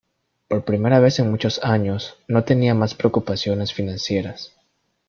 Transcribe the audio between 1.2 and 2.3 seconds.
muchos años,